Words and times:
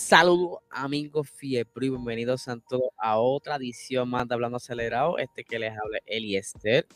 Saludos 0.00 0.60
amigos 0.70 1.30
Fiepro 1.30 1.84
y 1.84 1.90
bienvenidos 1.90 2.48
a 2.48 2.56
a 2.96 3.18
otra 3.18 3.56
edición 3.56 4.08
más 4.08 4.26
de 4.26 4.34
Hablando 4.34 4.56
Acelerado. 4.56 5.18
Este 5.18 5.44
que 5.44 5.58
les 5.58 5.72
habla 5.72 5.98
Eliester. 6.06 6.86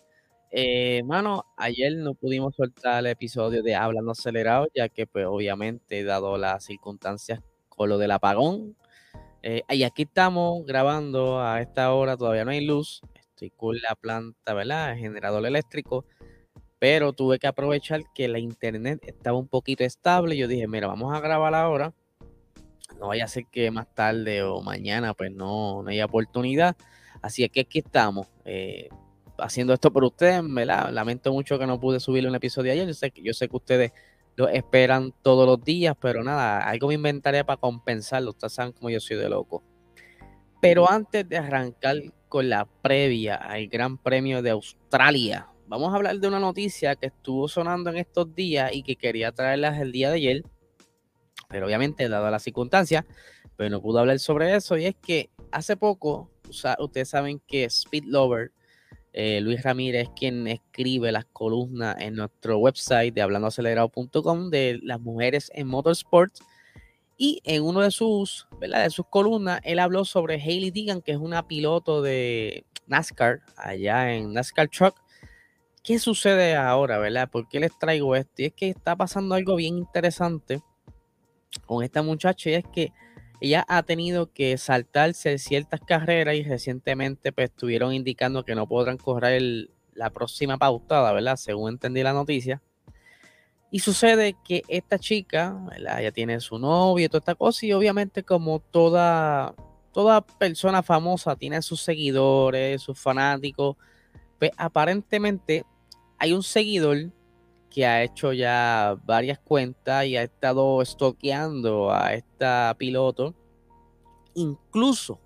Eh, 0.51 1.03
mano, 1.05 1.45
ayer 1.59 1.95
no 1.97 2.15
pudimos 2.15 2.57
soltar 2.57 3.01
el 3.01 3.09
episodio 3.09 3.63
de 3.63 3.75
Hablando 3.75 4.13
Acelerado, 4.13 4.69
ya 4.75 4.89
que 4.89 5.07
pues 5.07 5.27
obviamente 5.27 6.03
dado 6.03 6.39
las 6.39 6.65
circunstancias 6.65 7.41
con 7.69 7.91
lo 7.91 7.99
del 7.99 8.11
apagón. 8.11 8.75
Eh, 9.43 9.63
y 9.69 9.83
aquí 9.83 10.05
estamos 10.05 10.65
grabando 10.65 11.41
a 11.41 11.61
esta 11.61 11.93
hora, 11.93 12.17
todavía 12.17 12.47
no 12.47 12.53
hay 12.53 12.65
luz. 12.65 13.03
Estoy 13.15 13.51
con 13.51 13.77
la 13.83 13.95
planta, 13.97 14.55
¿verdad? 14.55 14.93
El 14.93 14.99
generador 14.99 15.45
eléctrico. 15.45 16.07
Pero 16.79 17.13
tuve 17.13 17.39
que 17.39 17.47
aprovechar 17.47 18.01
que 18.15 18.29
la 18.29 18.39
internet 18.39 19.01
estaba 19.07 19.39
un 19.39 19.47
poquito 19.47 19.85
estable. 19.85 20.39
Yo 20.39 20.49
dije, 20.49 20.67
mira, 20.67 20.87
vamos 20.87 21.15
a 21.15 21.21
grabar 21.21 21.55
ahora 21.55 21.93
no 22.99 23.09
vaya 23.09 23.25
a 23.25 23.29
ser 23.29 23.47
que 23.47 23.71
más 23.71 23.93
tarde 23.95 24.43
o 24.43 24.63
mañana 24.63 25.15
pues 25.15 25.33
no, 25.33 25.83
no 25.83 25.91
haya 25.91 26.05
oportunidad. 26.05 26.77
Así 27.23 27.49
que 27.49 27.61
aquí 27.61 27.79
estamos 27.79 28.27
eh, 28.45 28.89
haciendo 29.39 29.73
esto 29.73 29.93
por 29.93 30.05
ustedes, 30.05 30.43
¿verdad? 30.47 30.91
Lamento 30.91 31.33
mucho 31.33 31.59
que 31.59 31.67
no 31.67 31.81
pude 31.81 32.01
subir 32.01 32.27
un 32.27 32.35
episodio 32.35 32.73
ayer. 32.73 32.87
Yo 32.87 32.95
sé, 32.95 33.13
yo 33.17 33.33
sé 33.33 33.49
que 33.49 33.57
ustedes 33.57 33.93
lo 34.37 34.49
esperan 34.49 35.13
todos 35.23 35.47
los 35.47 35.65
días, 35.65 35.97
pero 36.01 36.23
nada, 36.23 36.59
algo 36.59 36.89
me 36.89 36.95
inventaré 36.95 37.45
para 37.45 37.61
compensarlo. 37.61 38.31
Ustedes 38.31 38.53
saben 38.53 38.73
cómo 38.73 38.91
yo 38.91 39.01
soy 39.01 39.17
de 39.17 39.29
loco. 39.29 39.63
Pero 40.61 40.91
antes 40.91 41.29
de 41.29 41.37
arrancar 41.37 41.97
con 42.29 42.49
la 42.49 42.65
previa 42.65 43.37
al 43.37 43.69
Gran 43.69 43.99
Premio 43.99 44.43
de 44.43 44.51
Australia, 44.51 45.49
vamos 45.67 45.93
a 45.93 45.97
hablar 45.97 46.19
de 46.19 46.29
una 46.29 46.41
noticia 46.41 46.97
que 46.97 47.07
estuvo 47.07 47.49
sonando 47.49 47.91
en 47.91 47.99
estos 47.99 48.35
días 48.35 48.73
y 48.73 48.83
que 48.83 48.97
quería 48.97 49.33
traerlas 49.33 49.79
el 49.79 49.93
día 49.93 50.11
de 50.11 50.17
ayer 50.17 50.43
pero 51.49 51.67
obviamente, 51.67 52.09
dado 52.09 52.31
la 52.31 52.39
circunstancia, 52.39 53.07
pero 53.57 53.71
no 53.71 53.81
pudo 53.81 53.99
hablar 54.01 54.19
sobre 54.19 54.55
eso. 54.55 54.77
Y 54.77 54.87
es 54.87 54.95
que 54.95 55.31
hace 55.51 55.77
poco, 55.77 56.31
ustedes 56.79 57.09
saben 57.09 57.41
que 57.47 57.65
Speed 57.65 58.05
Lover, 58.07 58.53
eh, 59.13 59.41
Luis 59.41 59.63
Ramírez, 59.63 60.09
quien 60.17 60.47
escribe 60.49 61.13
las 61.13 61.25
columnas 61.27 61.97
en 62.01 62.17
nuestro 62.17 62.59
website 62.59 63.15
de 63.15 63.23
hablandoacelerado.com 63.23 64.51
de 64.51 64.81
las 64.83 65.01
mujeres 65.01 65.51
en 65.55 65.69
motorsports. 65.69 66.43
Y 67.17 67.41
en 67.45 67.63
uno 67.63 67.81
de 67.81 67.93
sus, 67.93 68.49
de 68.61 68.91
sus 68.91 69.07
columnas, 69.07 69.61
él 69.63 69.79
habló 69.79 70.05
sobre 70.05 70.35
Hailey 70.35 70.73
Deegan, 70.73 71.01
que 71.01 71.13
es 71.13 71.19
una 71.19 71.47
piloto 71.47 72.03
de 72.03 72.65
NASCAR, 72.89 73.41
allá 73.57 74.13
en 74.13 74.33
NASCAR 74.33 74.69
Truck. 74.69 74.97
¿Qué 75.85 76.01
sucede 76.01 76.57
ahora, 76.57 76.99
verdad? 76.99 77.31
¿Por 77.31 77.49
qué 77.49 77.61
les 77.61 77.79
traigo 77.79 78.17
esto? 78.17 78.43
Y 78.43 78.47
es 78.47 78.53
que 78.53 78.71
está 78.71 78.97
pasando 78.97 79.37
algo 79.37 79.55
bien 79.55 79.77
interesante 79.79 80.61
con 81.67 81.83
esta 81.85 82.03
muchacha 82.03 82.51
y 82.51 82.55
es 82.55 82.65
que 82.73 82.93
ella 83.41 83.65
ha 83.69 83.83
tenido 83.83 84.33
que 84.33 84.57
saltarse 84.59 85.39
ciertas 85.39 85.81
carreras 85.81 86.37
y 86.37 86.45
recientemente 86.45 87.33
pues 87.33 87.51
estuvieron 87.51 87.93
indicando 87.93 88.45
que 88.45 88.55
no 88.55 88.67
podrán 88.67 88.97
correr 88.97 89.69
la 89.93 90.11
próxima 90.11 90.57
pautada, 90.57 91.13
¿verdad? 91.13 91.37
Según 91.37 91.71
entendí 91.71 92.03
la 92.03 92.13
noticia. 92.13 92.63
Y 93.71 93.81
sucede 93.81 94.37
que 94.45 94.63
esta 94.69 94.99
chica, 94.99 95.59
¿verdad? 95.69 96.01
Ella 96.01 96.13
tiene 96.13 96.41
su 96.41 96.59
novio 96.59 97.07
y 97.07 97.09
toda 97.09 97.19
esta 97.19 97.35
cosa 97.35 97.67
y 97.67 97.73
obviamente 97.73 98.23
como 98.23 98.61
toda, 98.61 99.55
toda 99.93 100.21
persona 100.23 100.83
famosa 100.83 101.37
tiene 101.37 101.61
sus 101.61 101.83
seguidores, 101.83 102.83
sus 102.83 102.99
fanáticos, 102.99 103.77
pues 104.39 104.53
aparentemente 104.57 105.65
hay 106.19 106.33
un 106.33 106.43
seguidor 106.43 107.11
que 107.75 107.85
ha 107.87 108.05
hecho 108.05 108.33
ya 108.33 108.97
varias 109.05 109.41
cuentas 109.41 110.07
y 110.07 110.17
ha 110.17 110.23
estado 110.23 110.81
estoqueando 110.81 111.93
a 111.93 112.15
esta 112.15 112.73
piloto. 112.79 113.35
Incluso 114.35 115.21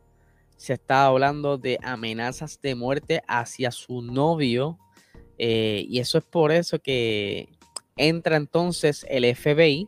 se 0.56 0.72
está 0.72 1.04
hablando 1.04 1.58
de 1.58 1.78
amenazas 1.82 2.58
de 2.62 2.74
muerte 2.74 3.22
hacia 3.28 3.70
su 3.70 4.00
novio. 4.00 4.78
Eh, 5.36 5.84
y 5.90 5.98
eso 5.98 6.16
es 6.16 6.24
por 6.24 6.50
eso 6.50 6.78
que 6.78 7.50
entra 7.98 8.36
entonces 8.36 9.04
el 9.10 9.26
FBI 9.36 9.86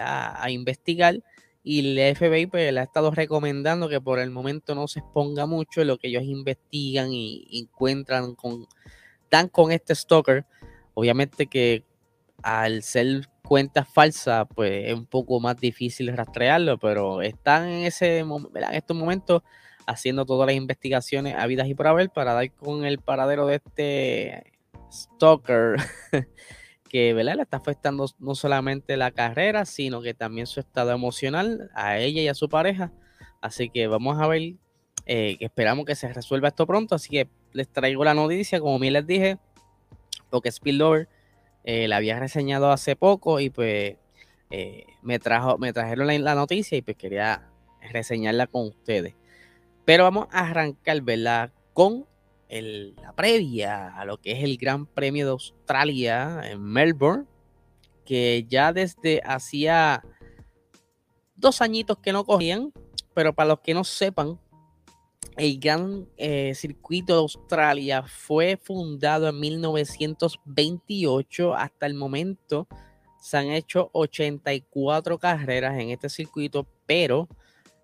a 0.00 0.50
investigar. 0.50 1.22
Y 1.62 1.98
el 1.98 2.16
FBI 2.16 2.46
pues, 2.46 2.72
le 2.72 2.80
ha 2.80 2.84
estado 2.84 3.10
recomendando 3.10 3.90
que 3.90 4.00
por 4.00 4.20
el 4.20 4.30
momento 4.30 4.74
no 4.74 4.88
se 4.88 5.00
exponga 5.00 5.44
mucho 5.44 5.82
en 5.82 5.88
lo 5.88 5.98
que 5.98 6.08
ellos 6.08 6.22
investigan 6.24 7.12
y 7.12 7.46
encuentran 7.60 8.34
con, 8.36 8.66
dan 9.30 9.48
con 9.48 9.70
este 9.70 9.94
stalker. 9.94 10.46
Obviamente 10.94 11.46
que 11.46 11.84
al 12.42 12.82
ser 12.82 13.28
cuentas 13.42 13.88
falsas, 13.92 14.46
pues 14.54 14.88
es 14.88 14.94
un 14.94 15.06
poco 15.06 15.40
más 15.40 15.56
difícil 15.56 16.16
rastrearlo, 16.16 16.78
pero 16.78 17.22
están 17.22 17.68
en 17.68 17.84
ese 17.84 18.18
en 18.18 18.46
estos 18.72 18.96
momentos 18.96 19.42
haciendo 19.86 20.24
todas 20.24 20.46
las 20.46 20.56
investigaciones 20.56 21.34
habidas 21.36 21.66
y 21.66 21.74
por 21.74 21.86
haber 21.88 22.10
para 22.10 22.32
dar 22.32 22.52
con 22.52 22.84
el 22.84 22.98
paradero 22.98 23.46
de 23.46 23.56
este 23.56 24.52
stalker 24.92 25.76
que 26.90 27.14
¿verdad? 27.14 27.36
le 27.36 27.42
está 27.42 27.56
afectando 27.56 28.06
no 28.18 28.34
solamente 28.34 28.96
la 28.96 29.12
carrera, 29.12 29.64
sino 29.64 30.02
que 30.02 30.12
también 30.12 30.46
su 30.46 30.60
estado 30.60 30.90
emocional 30.90 31.70
a 31.74 31.98
ella 31.98 32.20
y 32.20 32.28
a 32.28 32.34
su 32.34 32.48
pareja. 32.48 32.92
Así 33.40 33.70
que 33.70 33.86
vamos 33.86 34.20
a 34.20 34.26
ver, 34.26 34.54
eh, 35.06 35.36
esperamos 35.40 35.86
que 35.86 35.94
se 35.94 36.12
resuelva 36.12 36.48
esto 36.48 36.66
pronto. 36.66 36.96
Así 36.96 37.08
que 37.08 37.28
les 37.52 37.68
traigo 37.68 38.04
la 38.04 38.12
noticia, 38.12 38.58
como 38.58 38.78
bien 38.80 38.94
les 38.94 39.06
dije, 39.06 39.38
porque 40.30 40.50
Spillover 40.50 41.08
eh, 41.64 41.88
la 41.88 41.96
había 41.96 42.18
reseñado 42.18 42.70
hace 42.70 42.96
poco 42.96 43.40
y 43.40 43.50
pues 43.50 43.96
eh, 44.50 44.86
me, 45.02 45.18
trajo, 45.18 45.58
me 45.58 45.72
trajeron 45.72 46.06
la, 46.24 46.34
noticia 46.34 46.78
y 46.78 46.82
pues 46.82 46.96
quería 46.96 47.48
reseñarla 47.92 48.46
con 48.46 48.68
ustedes. 48.68 49.14
Pero 49.84 50.04
vamos 50.04 50.28
a 50.30 50.48
arrancar, 50.48 51.00
¿verdad? 51.02 51.52
Con 51.72 52.06
la 52.48 53.12
previa 53.14 53.96
a 53.96 54.04
lo 54.04 54.18
que 54.18 54.32
es 54.32 54.42
el 54.42 54.56
Gran 54.56 54.86
Premio 54.86 55.24
de 55.24 55.32
Australia 55.32 56.42
en 56.44 56.62
Melbourne, 56.62 57.26
que 58.04 58.44
ya 58.48 58.72
desde 58.72 59.20
hacía 59.24 60.02
dos 61.36 61.62
añitos 61.62 61.98
que 61.98 62.12
no 62.12 62.24
cogían, 62.24 62.72
pero 63.14 63.32
para 63.32 63.50
los 63.50 63.60
que 63.60 63.72
no 63.72 63.84
sepan, 63.84 64.40
el 65.40 65.58
Gran 65.58 66.06
eh, 66.18 66.54
Circuito 66.54 67.14
de 67.14 67.20
Australia 67.20 68.02
fue 68.02 68.58
fundado 68.62 69.26
en 69.26 69.40
1928. 69.40 71.54
Hasta 71.54 71.86
el 71.86 71.94
momento 71.94 72.68
se 73.18 73.38
han 73.38 73.46
hecho 73.46 73.88
84 73.94 75.18
carreras 75.18 75.78
en 75.78 75.88
este 75.88 76.10
circuito, 76.10 76.66
pero 76.84 77.26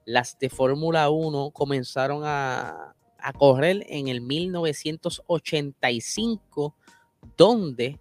las 0.05 0.39
de 0.39 0.51
Fórmula 0.51 1.09
1 1.09 1.51
comenzaron 1.53 2.25
a, 2.25 2.95
a 3.19 3.33
correr 3.33 3.87
en 3.89 4.09
el 4.09 4.21
1985, 4.21 6.75
donde 7.39 7.99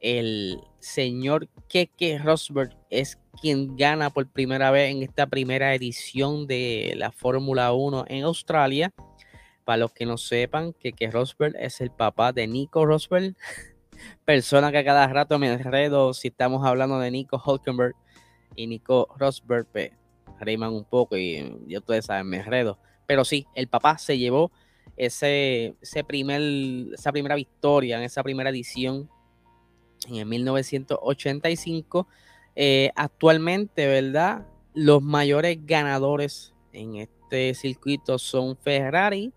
el 0.00 0.60
señor 0.78 1.48
Keke 1.68 2.18
Rosberg 2.18 2.76
es 2.90 3.18
quien 3.40 3.76
gana 3.76 4.10
por 4.10 4.26
primera 4.28 4.70
vez 4.70 4.90
en 4.90 5.02
esta 5.02 5.26
primera 5.26 5.74
edición 5.74 6.46
de 6.46 6.94
la 6.96 7.10
Fórmula 7.10 7.72
1 7.72 8.04
en 8.08 8.24
Australia. 8.24 8.92
Para 9.64 9.78
los 9.78 9.92
que 9.92 10.06
no 10.06 10.16
sepan, 10.16 10.72
Keke 10.72 11.10
Rosberg 11.10 11.54
es 11.58 11.80
el 11.80 11.90
papá 11.90 12.32
de 12.32 12.46
Nico 12.46 12.86
Rosberg, 12.86 13.34
persona 14.24 14.70
que 14.70 14.78
a 14.78 14.84
cada 14.84 15.06
rato 15.08 15.38
me 15.38 15.52
enredo 15.52 16.14
si 16.14 16.28
estamos 16.28 16.64
hablando 16.64 16.98
de 16.98 17.10
Nico 17.10 17.42
Hulkenberg 17.44 17.94
y 18.56 18.66
Nico 18.66 19.08
Rosberg, 19.18 19.66
pues 19.66 19.92
un 20.40 20.84
poco 20.84 21.16
y 21.16 21.58
yo 21.66 21.80
ustedes 21.80 22.06
saben, 22.06 22.28
me 22.28 22.38
enredo. 22.38 22.78
Pero 23.06 23.24
sí, 23.24 23.46
el 23.54 23.68
papá 23.68 23.98
se 23.98 24.18
llevó 24.18 24.52
ese, 24.96 25.74
ese 25.80 26.04
primer, 26.04 26.40
esa 26.94 27.12
primera 27.12 27.34
victoria 27.34 27.98
en 27.98 28.04
esa 28.04 28.22
primera 28.22 28.50
edición 28.50 29.08
en 30.08 30.16
el 30.16 30.26
1985. 30.26 32.06
Eh, 32.56 32.90
actualmente, 32.96 33.86
¿verdad? 33.86 34.46
Los 34.74 35.02
mayores 35.02 35.58
ganadores 35.64 36.54
en 36.72 36.96
este 36.96 37.54
circuito 37.54 38.18
son 38.18 38.56
Ferrari, 38.56 39.32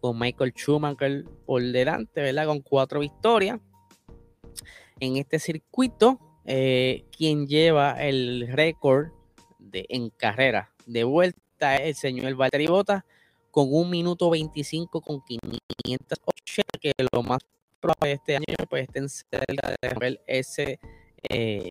con 0.00 0.18
Michael 0.18 0.52
Schumacher 0.56 1.24
por 1.46 1.62
delante, 1.62 2.20
¿verdad? 2.20 2.46
Con 2.46 2.60
cuatro 2.60 3.00
victorias. 3.00 3.60
En 5.00 5.16
este 5.16 5.38
circuito, 5.38 6.18
eh, 6.44 7.04
quien 7.16 7.46
lleva 7.46 8.02
el 8.02 8.48
récord 8.52 9.08
de, 9.58 9.86
en 9.88 10.10
carrera 10.10 10.72
de 10.86 11.04
vuelta 11.04 11.76
es 11.76 11.86
el 11.86 11.94
señor 11.94 12.34
Valtteri 12.34 12.66
Bottas 12.66 13.02
con 13.50 13.72
un 13.72 13.88
minuto 13.88 14.30
25 14.30 15.00
con 15.00 15.22
580, 15.22 16.78
que 16.80 16.92
lo 17.12 17.22
más 17.22 17.38
este 18.06 18.36
año 18.36 18.44
pues 18.68 18.84
estén 18.84 19.08
cerca 19.08 19.76
de 19.80 19.88
ver 19.98 20.20
ese, 20.26 20.78
eh, 21.28 21.70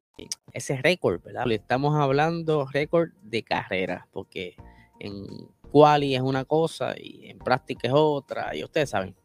ese 0.51 0.77
récord, 0.77 1.21
¿verdad? 1.23 1.51
Estamos 1.51 1.95
hablando 1.95 2.67
récord 2.71 3.09
de 3.21 3.43
carrera, 3.43 4.07
porque 4.11 4.55
en 4.99 5.25
quali 5.71 6.15
es 6.15 6.21
una 6.21 6.45
cosa 6.45 6.95
y 6.97 7.29
en 7.29 7.39
práctica 7.39 7.87
es 7.87 7.93
otra, 7.95 8.55
y 8.55 8.63
ustedes 8.63 8.89
saben. 8.89 9.15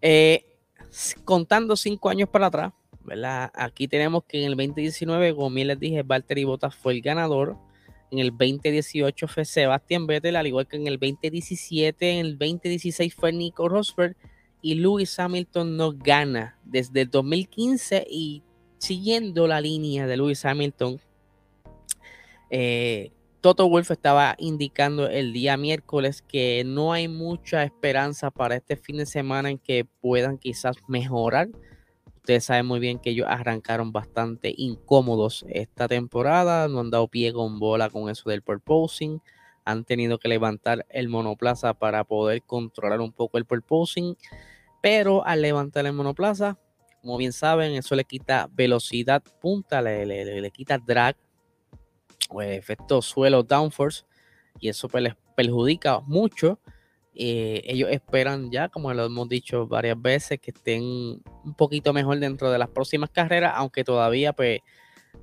Eh, 0.00 0.44
contando 1.24 1.76
cinco 1.76 2.08
años 2.08 2.28
para 2.28 2.46
atrás, 2.46 2.72
¿verdad? 3.02 3.50
Aquí 3.54 3.88
tenemos 3.88 4.24
que 4.24 4.38
en 4.38 4.52
el 4.52 4.56
2019, 4.56 5.34
como 5.34 5.50
bien 5.50 5.68
les 5.68 5.78
dije, 5.78 6.02
Valtteri 6.02 6.44
Bottas 6.44 6.74
fue 6.74 6.92
el 6.92 7.02
ganador. 7.02 7.56
En 8.10 8.18
el 8.20 8.30
2018 8.30 9.26
fue 9.26 9.44
Sebastian 9.44 10.06
Vettel, 10.06 10.36
al 10.36 10.46
igual 10.46 10.68
que 10.68 10.76
en 10.76 10.86
el 10.86 10.98
2017, 10.98 12.10
en 12.10 12.26
el 12.26 12.38
2016 12.38 13.14
fue 13.14 13.32
Nico 13.32 13.68
Rosberg 13.68 14.16
y 14.64 14.76
Lewis 14.76 15.18
Hamilton 15.18 15.76
no 15.76 15.92
gana 15.92 16.56
desde 16.64 17.02
el 17.02 17.10
2015 17.10 18.06
y 18.08 18.42
siguiendo 18.78 19.46
la 19.46 19.60
línea 19.60 20.06
de 20.06 20.16
Lewis 20.16 20.42
Hamilton, 20.42 20.98
eh, 22.48 23.12
Toto 23.42 23.68
Wolf 23.68 23.90
estaba 23.90 24.34
indicando 24.38 25.06
el 25.06 25.34
día 25.34 25.58
miércoles 25.58 26.22
que 26.22 26.62
no 26.64 26.94
hay 26.94 27.08
mucha 27.08 27.62
esperanza 27.62 28.30
para 28.30 28.54
este 28.54 28.76
fin 28.76 28.96
de 28.96 29.04
semana 29.04 29.50
en 29.50 29.58
que 29.58 29.84
puedan 29.84 30.38
quizás 30.38 30.76
mejorar. 30.88 31.50
Ustedes 32.16 32.44
saben 32.44 32.64
muy 32.64 32.80
bien 32.80 32.98
que 32.98 33.10
ellos 33.10 33.26
arrancaron 33.28 33.92
bastante 33.92 34.54
incómodos 34.56 35.44
esta 35.50 35.88
temporada, 35.88 36.68
no 36.68 36.80
han 36.80 36.90
dado 36.90 37.08
pie 37.08 37.34
con 37.34 37.58
bola 37.58 37.90
con 37.90 38.08
eso 38.08 38.30
del 38.30 38.40
purposing, 38.40 39.20
han 39.66 39.84
tenido 39.84 40.18
que 40.18 40.28
levantar 40.28 40.86
el 40.88 41.10
monoplaza 41.10 41.74
para 41.74 42.04
poder 42.04 42.40
controlar 42.44 43.02
un 43.02 43.12
poco 43.12 43.36
el 43.36 43.44
purposing, 43.44 44.16
pero 44.84 45.26
al 45.26 45.40
levantar 45.40 45.86
el 45.86 45.94
monoplaza, 45.94 46.58
como 47.00 47.16
bien 47.16 47.32
saben, 47.32 47.72
eso 47.72 47.94
le 47.94 48.04
quita 48.04 48.50
velocidad 48.52 49.22
punta, 49.40 49.80
le, 49.80 50.04
le, 50.04 50.50
quita 50.50 50.76
drag 50.76 51.16
o 52.28 52.42
efecto 52.42 53.00
suelo 53.00 53.42
downforce 53.42 54.04
y 54.60 54.68
eso 54.68 54.90
pues 54.90 55.02
les 55.02 55.14
perjudica 55.34 56.00
mucho. 56.00 56.58
Eh, 57.14 57.62
ellos 57.64 57.88
esperan 57.92 58.50
ya, 58.50 58.68
como 58.68 58.92
lo 58.92 59.06
hemos 59.06 59.26
dicho 59.26 59.66
varias 59.66 59.98
veces, 60.02 60.38
que 60.38 60.50
estén 60.50 60.82
un 60.82 61.54
poquito 61.56 61.94
mejor 61.94 62.18
dentro 62.18 62.50
de 62.50 62.58
las 62.58 62.68
próximas 62.68 63.08
carreras, 63.08 63.54
aunque 63.56 63.84
todavía 63.84 64.34
pues 64.34 64.60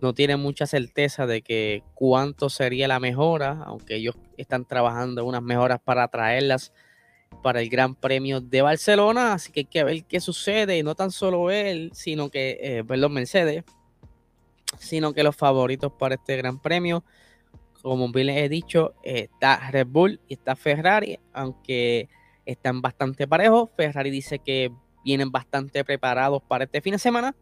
no 0.02 0.16
tienen 0.16 0.40
mucha 0.40 0.66
certeza 0.66 1.28
de 1.28 1.44
que 1.44 1.84
cuánto 1.94 2.50
sería 2.50 2.88
la 2.88 3.00
mejora, 3.00 3.62
aunque 3.68 3.98
ellos 3.98 4.16
están 4.38 4.66
trabajando 4.66 5.24
unas 5.24 5.44
mejoras 5.44 5.80
para 5.80 6.08
traerlas 6.08 6.74
para 7.42 7.62
el 7.62 7.70
Gran 7.70 7.96
Premio 7.96 8.42
de 8.42 8.62
Barcelona, 8.62 9.34
así 9.34 9.52
que 9.52 9.62
hay 9.62 9.66
que 9.66 9.84
ver 9.84 10.04
qué 10.06 10.20
sucede, 10.20 10.78
y 10.78 10.84
no 10.84 10.96
tan 10.96 11.12
solo 11.12 11.50
él, 11.52 11.92
sino 11.94 12.30
que, 12.30 12.58
eh, 12.62 12.84
perdón, 12.84 13.14
Mercedes, 13.14 13.64
sino 14.78 15.14
que 15.14 15.24
los 15.24 15.36
favoritos 15.36 15.92
para 15.94 16.16
este 16.16 16.38
Gran 16.38 16.60
Premio 16.60 17.04
como 17.82 18.12
bien 18.12 18.28
les 18.28 18.38
he 18.38 18.50
dicho, 18.50 18.94
está 19.04 19.72
Red 19.72 19.88
Bull 19.88 20.20
y 20.28 20.36
está 20.36 20.56
Ferrari, 20.56 21.20
aunque 21.34 22.10
están 22.46 22.82
bastante 22.82 23.28
parejos. 23.28 23.70
Ferrari 23.76 24.10
dice 24.10 24.40
que 24.40 24.72
vienen 25.04 25.32
bastante 25.32 25.84
preparados 25.84 26.42
para 26.44 26.66
este 26.66 26.82
fin 26.82 26.94
de 26.94 27.00
semana. 27.00 27.36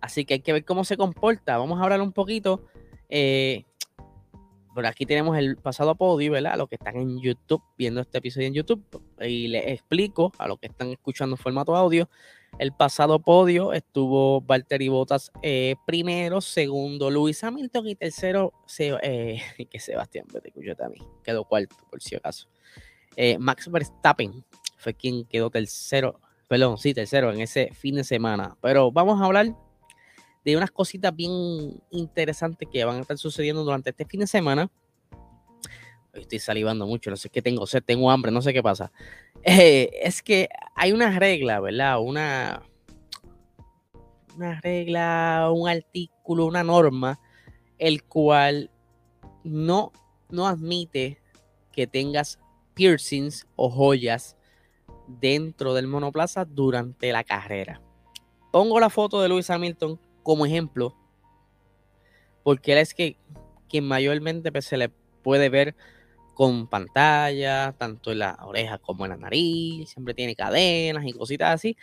Así 0.00 0.24
que 0.24 0.34
hay 0.34 0.40
que 0.40 0.52
ver 0.52 0.64
cómo 0.64 0.84
se 0.84 0.96
comporta. 0.96 1.58
Vamos 1.58 1.80
a 1.80 1.84
hablar 1.84 2.00
un 2.00 2.12
poquito. 2.12 2.64
Eh, 3.08 3.64
por 4.76 4.84
aquí 4.84 5.06
tenemos 5.06 5.38
el 5.38 5.56
pasado 5.56 5.94
podio, 5.94 6.32
¿verdad? 6.32 6.52
A 6.52 6.56
los 6.56 6.68
que 6.68 6.74
están 6.74 6.96
en 6.98 7.18
YouTube, 7.18 7.62
viendo 7.78 8.02
este 8.02 8.18
episodio 8.18 8.46
en 8.46 8.52
YouTube. 8.52 8.84
Y 9.20 9.48
les 9.48 9.66
explico 9.68 10.32
a 10.36 10.46
los 10.46 10.58
que 10.58 10.66
están 10.66 10.90
escuchando 10.90 11.34
en 11.34 11.38
formato 11.38 11.74
audio 11.74 12.08
el 12.58 12.72
pasado 12.72 13.18
podio 13.18 13.72
estuvo 13.72 14.40
Valtteri 14.40 14.88
Bottas 14.88 15.30
eh, 15.42 15.76
primero, 15.86 16.40
segundo 16.40 17.10
Luis 17.10 17.42
Hamilton 17.44 17.88
y 17.88 17.94
tercero 17.94 18.52
eh, 18.78 19.42
que 19.70 19.80
Sebastián 19.80 20.26
también 20.76 21.04
quedó 21.22 21.44
cuarto 21.44 21.76
por 21.90 22.02
si 22.02 22.16
acaso. 22.16 22.48
Eh, 23.16 23.38
Max 23.38 23.70
Verstappen 23.70 24.44
fue 24.76 24.94
quien 24.94 25.24
quedó 25.24 25.50
tercero, 25.50 26.20
perdón, 26.48 26.78
sí, 26.78 26.94
tercero 26.94 27.32
en 27.32 27.40
ese 27.40 27.70
fin 27.74 27.94
de 27.94 28.04
semana. 28.04 28.56
Pero 28.60 28.90
vamos 28.92 29.20
a 29.20 29.24
hablar 29.24 29.54
de 30.46 30.56
unas 30.56 30.70
cositas 30.70 31.14
bien 31.14 31.82
interesantes 31.90 32.68
que 32.72 32.84
van 32.84 32.98
a 32.98 33.00
estar 33.00 33.18
sucediendo 33.18 33.64
durante 33.64 33.90
este 33.90 34.04
fin 34.04 34.20
de 34.20 34.28
semana 34.28 34.70
estoy 36.14 36.38
salivando 36.38 36.86
mucho, 36.86 37.10
no 37.10 37.16
sé 37.16 37.28
qué 37.28 37.42
tengo 37.42 37.66
sed, 37.66 37.82
tengo 37.84 38.10
hambre, 38.10 38.32
no 38.32 38.40
sé 38.40 38.54
qué 38.54 38.62
pasa. 38.62 38.90
Eh, 39.42 39.90
es 40.02 40.22
que 40.22 40.48
hay 40.74 40.92
una 40.92 41.18
regla, 41.18 41.60
¿verdad? 41.60 42.00
Una, 42.00 42.62
una 44.34 44.60
regla, 44.60 45.50
un 45.52 45.68
artículo, 45.68 46.46
una 46.46 46.64
norma, 46.64 47.20
el 47.78 48.04
cual 48.04 48.70
no, 49.44 49.92
no 50.30 50.46
admite 50.46 51.20
que 51.72 51.86
tengas 51.86 52.38
piercings 52.74 53.46
o 53.56 53.68
joyas 53.68 54.36
dentro 55.06 55.74
del 55.74 55.86
monoplaza 55.86 56.44
durante 56.44 57.12
la 57.12 57.24
carrera. 57.24 57.82
Pongo 58.52 58.80
la 58.80 58.90
foto 58.90 59.20
de 59.20 59.28
Lewis 59.28 59.50
Hamilton 59.50 60.00
como 60.26 60.44
ejemplo, 60.44 60.92
porque 62.42 62.72
él 62.72 62.78
es 62.78 62.94
que 62.94 63.16
quien 63.68 63.86
mayormente 63.86 64.50
pues, 64.50 64.64
se 64.64 64.76
le 64.76 64.88
puede 64.88 65.48
ver 65.50 65.76
con 66.34 66.66
pantalla, 66.66 67.76
tanto 67.78 68.10
en 68.10 68.18
la 68.18 68.36
oreja 68.42 68.78
como 68.78 69.04
en 69.04 69.12
la 69.12 69.18
nariz, 69.18 69.88
siempre 69.88 70.14
tiene 70.14 70.34
cadenas 70.34 71.04
y 71.06 71.12
cositas 71.12 71.54
así. 71.54 71.76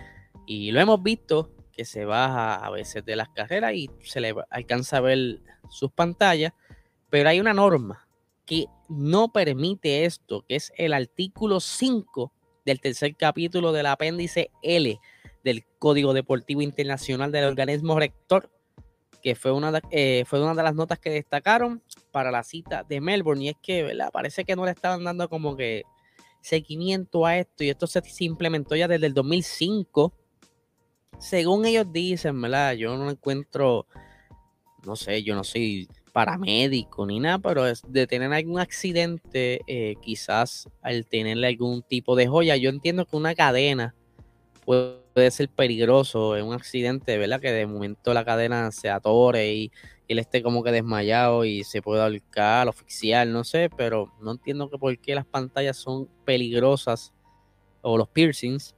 Y 0.45 0.73
lo 0.73 0.81
hemos 0.81 1.01
visto 1.01 1.51
que 1.71 1.85
se 1.85 2.03
baja 2.03 2.55
a 2.55 2.69
veces 2.69 3.05
de 3.05 3.15
las 3.15 3.29
carreras 3.29 3.75
y 3.75 3.89
se 4.03 4.19
le 4.19 4.35
alcanza 4.49 4.97
a 4.97 5.01
ver 5.01 5.39
sus 5.69 5.93
pantallas, 5.93 6.51
pero 7.09 7.29
hay 7.29 7.39
una 7.39 7.53
norma 7.53 8.09
que 8.45 8.65
no 8.89 9.31
permite 9.31 10.03
esto, 10.03 10.43
que 10.45 10.57
es 10.57 10.73
el 10.75 10.91
artículo 10.91 11.61
5 11.61 12.33
del 12.65 12.81
tercer 12.81 13.15
capítulo 13.15 13.71
del 13.71 13.85
apéndice 13.85 14.51
L 14.61 14.99
del 15.43 15.65
Código 15.79 16.13
Deportivo 16.13 16.61
Internacional 16.61 17.31
del 17.31 17.45
Organismo 17.45 17.99
Rector 17.99 18.49
que 19.23 19.35
fue 19.35 19.53
una, 19.53 19.71
de, 19.71 19.81
eh, 19.89 20.25
fue 20.27 20.43
una 20.43 20.53
de 20.53 20.61
las 20.61 20.75
notas 20.75 20.99
que 20.99 21.09
destacaron 21.09 21.81
para 22.11 22.29
la 22.29 22.43
cita 22.43 22.83
de 22.83 22.99
Melbourne. 22.99 23.45
Y 23.45 23.49
es 23.49 23.55
que, 23.63 23.81
¿verdad? 23.81 24.09
Parece 24.11 24.43
que 24.43 24.55
no 24.55 24.65
le 24.65 24.71
estaban 24.71 25.03
dando 25.05 25.29
como 25.29 25.55
que 25.55 25.83
seguimiento 26.41 27.25
a 27.25 27.37
esto. 27.37 27.63
Y 27.63 27.69
esto 27.69 27.87
se, 27.87 28.01
implementó 28.19 28.75
ya 28.75 28.89
desde 28.89 29.07
el 29.07 29.13
2005. 29.13 30.13
Según 31.19 31.65
ellos 31.65 31.87
dicen, 31.91 32.39
¿verdad? 32.41 32.73
Yo 32.73 32.97
no 32.97 33.09
encuentro, 33.09 33.87
no 34.85 34.97
sé, 34.97 35.23
yo 35.23 35.35
no 35.35 35.45
soy 35.45 35.87
paramédico 36.11 37.05
ni 37.05 37.19
nada, 37.21 37.39
pero 37.39 37.65
es 37.65 37.81
de 37.87 38.05
tener 38.05 38.31
algún 38.33 38.59
accidente, 38.59 39.61
eh, 39.67 39.95
quizás 40.01 40.69
al 40.81 41.07
tenerle 41.07 41.47
algún 41.47 41.81
tipo 41.81 42.17
de 42.17 42.27
joya. 42.27 42.57
Yo 42.57 42.69
entiendo 42.69 43.05
que 43.05 43.15
una 43.15 43.33
cadena 43.35 43.95
puede 44.65 45.31
ser 45.31 45.49
peligroso 45.49 46.37
en 46.37 46.45
un 46.45 46.53
accidente, 46.53 47.17
¿verdad? 47.17 47.39
Que 47.39 47.51
de 47.51 47.65
momento 47.65 48.13
la 48.13 48.25
cadena 48.25 48.71
se 48.71 48.89
atore 48.89 49.53
y, 49.53 49.71
él 50.07 50.19
esté 50.19 50.43
como 50.43 50.63
que 50.63 50.71
desmayado 50.71 51.45
y 51.45 51.63
se 51.63 51.81
pueda 51.81 52.05
ahorcar, 52.05 52.67
oficial, 52.67 53.31
no 53.31 53.43
sé, 53.43 53.69
pero 53.75 54.13
no 54.21 54.31
entiendo 54.31 54.69
que 54.69 54.77
por 54.77 54.97
qué 54.99 55.15
las 55.15 55.25
pantallas 55.25 55.77
son 55.77 56.09
peligrosas 56.25 57.13
o 57.81 57.97
los 57.97 58.09
piercings. 58.09 58.75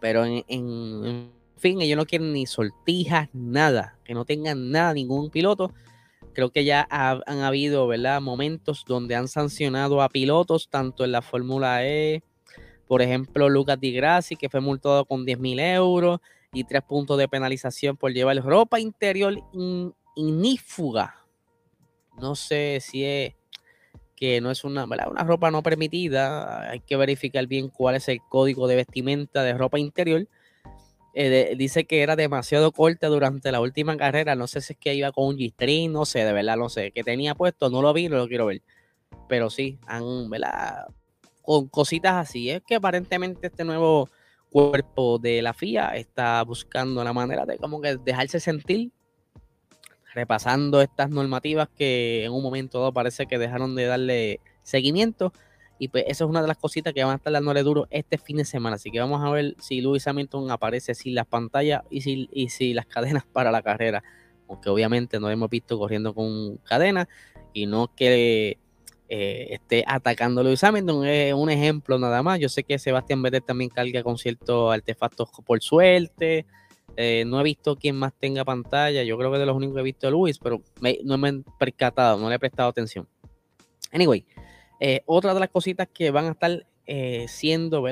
Pero 0.00 0.24
en, 0.24 1.32
fin, 1.56 1.80
ellos 1.80 1.96
no 1.96 2.06
quieren 2.06 2.32
ni 2.32 2.46
sortijas, 2.46 3.28
nada, 3.32 3.98
que 4.04 4.14
no 4.14 4.24
tengan 4.24 4.70
nada, 4.70 4.94
ningún 4.94 5.30
piloto. 5.30 5.72
Creo 6.34 6.50
que 6.50 6.64
ya 6.64 6.86
han 6.90 7.40
habido, 7.40 7.86
¿verdad? 7.86 8.20
Momentos 8.20 8.84
donde 8.86 9.16
han 9.16 9.28
sancionado 9.28 10.02
a 10.02 10.08
pilotos, 10.08 10.68
tanto 10.68 11.04
en 11.04 11.12
la 11.12 11.22
Fórmula 11.22 11.84
E, 11.84 12.22
por 12.88 13.02
ejemplo, 13.02 13.48
Lucas 13.48 13.78
Di 13.78 13.92
Grassi, 13.92 14.34
que 14.34 14.48
fue 14.48 14.60
multado 14.60 15.04
con 15.04 15.24
10 15.24 15.38
mil 15.38 15.60
euros 15.60 16.20
y 16.52 16.64
tres 16.64 16.82
puntos 16.82 17.18
de 17.18 17.28
penalización 17.28 17.96
por 17.96 18.12
llevar 18.12 18.36
ropa 18.42 18.80
interior 18.80 19.36
inífuga. 20.16 21.14
No 22.18 22.34
sé 22.34 22.78
si 22.80 23.04
es 23.04 23.34
que 24.16 24.40
no 24.40 24.50
es 24.50 24.64
una, 24.64 24.84
una 24.84 25.24
ropa 25.24 25.50
no 25.50 25.62
permitida. 25.62 26.70
Hay 26.70 26.80
que 26.80 26.96
verificar 26.96 27.46
bien 27.46 27.68
cuál 27.68 27.94
es 27.94 28.08
el 28.08 28.20
código 28.28 28.66
de 28.66 28.76
vestimenta 28.76 29.44
de 29.44 29.52
ropa 29.52 29.78
interior. 29.78 30.26
Eh, 31.14 31.54
dice 31.56 31.84
que 31.84 32.02
era 32.02 32.16
demasiado 32.16 32.72
corta 32.72 33.08
durante 33.08 33.52
la 33.52 33.60
última 33.60 33.96
carrera. 33.96 34.34
No 34.34 34.46
sé 34.46 34.60
si 34.60 34.72
es 34.72 34.78
que 34.78 34.94
iba 34.94 35.12
con 35.12 35.26
un 35.26 35.36
G-string, 35.36 35.92
no 35.92 36.04
sé, 36.04 36.24
de 36.24 36.32
verdad, 36.32 36.56
no 36.56 36.68
sé. 36.68 36.90
qué 36.90 37.04
tenía 37.04 37.34
puesto, 37.34 37.70
no 37.70 37.82
lo 37.82 37.92
vi, 37.92 38.08
no 38.08 38.16
lo 38.16 38.26
quiero 38.26 38.46
ver. 38.46 38.62
Pero 39.28 39.50
sí, 39.50 39.78
han, 39.86 40.28
¿verdad? 40.30 40.88
Con 41.48 41.66
cositas 41.68 42.14
así. 42.14 42.50
Es 42.50 42.62
que 42.62 42.74
aparentemente 42.74 43.46
este 43.46 43.64
nuevo 43.64 44.10
cuerpo 44.50 45.18
de 45.18 45.40
la 45.40 45.54
FIA 45.54 45.96
está 45.96 46.42
buscando 46.42 47.02
la 47.02 47.14
manera 47.14 47.46
de 47.46 47.56
como 47.56 47.80
que 47.80 47.96
dejarse 47.96 48.38
sentir, 48.38 48.92
repasando 50.12 50.82
estas 50.82 51.08
normativas 51.08 51.70
que 51.74 52.26
en 52.26 52.32
un 52.32 52.42
momento 52.42 52.80
dado 52.80 52.92
parece 52.92 53.24
que 53.24 53.38
dejaron 53.38 53.74
de 53.74 53.86
darle 53.86 54.40
seguimiento. 54.62 55.32
Y 55.78 55.88
pues 55.88 56.04
eso 56.06 56.26
es 56.26 56.28
una 56.30 56.42
de 56.42 56.48
las 56.48 56.58
cositas 56.58 56.92
que 56.92 57.02
van 57.02 57.12
a 57.12 57.16
estar 57.16 57.32
dándole 57.32 57.62
duro 57.62 57.86
este 57.88 58.18
fin 58.18 58.36
de 58.36 58.44
semana. 58.44 58.76
Así 58.76 58.90
que 58.90 59.00
vamos 59.00 59.24
a 59.24 59.30
ver 59.30 59.54
si 59.58 59.80
Lewis 59.80 60.06
Hamilton 60.06 60.50
aparece 60.50 60.94
sin 60.94 61.14
las 61.14 61.26
pantallas 61.26 61.80
y 61.88 62.02
si, 62.02 62.28
y 62.30 62.50
si 62.50 62.74
las 62.74 62.84
cadenas 62.84 63.24
para 63.32 63.50
la 63.50 63.62
carrera. 63.62 64.04
Aunque 64.50 64.68
obviamente 64.68 65.18
no 65.18 65.30
hemos 65.30 65.48
visto 65.48 65.78
corriendo 65.78 66.14
con 66.14 66.58
cadenas. 66.58 67.08
Y 67.54 67.64
no 67.64 67.94
que 67.94 68.58
eh, 69.08 69.48
esté 69.50 69.84
atacando 69.86 70.40
a 70.40 70.44
Lewis 70.44 70.62
Hamilton. 70.62 71.06
Es 71.06 71.32
un 71.34 71.50
ejemplo 71.50 71.98
nada 71.98 72.22
más. 72.22 72.38
Yo 72.38 72.48
sé 72.48 72.62
que 72.62 72.78
Sebastián 72.78 73.22
Vettel 73.22 73.42
también 73.42 73.70
carga 73.70 74.02
con 74.02 74.18
ciertos 74.18 74.72
artefactos 74.72 75.30
por 75.46 75.60
suerte. 75.62 76.46
Eh, 76.96 77.24
no 77.26 77.40
he 77.40 77.44
visto 77.44 77.76
quién 77.76 77.96
más 77.96 78.12
tenga 78.18 78.44
pantalla. 78.44 79.02
Yo 79.04 79.16
creo 79.16 79.30
que 79.32 79.38
de 79.38 79.46
los 79.46 79.56
únicos 79.56 79.76
que 79.76 79.80
he 79.80 79.84
visto 79.84 80.08
es 80.08 80.12
Luis, 80.12 80.38
pero 80.38 80.60
no 81.04 81.16
me 81.16 81.28
he 81.28 81.42
percatado, 81.58 82.18
no 82.18 82.28
le 82.28 82.34
he 82.34 82.38
prestado 82.38 82.68
atención. 82.68 83.06
Anyway, 83.92 84.24
eh, 84.80 85.02
otra 85.06 85.32
de 85.32 85.40
las 85.40 85.48
cositas 85.48 85.88
que 85.92 86.10
van 86.10 86.26
a 86.26 86.30
estar 86.32 86.66
eh, 86.86 87.26
siendo 87.28 87.84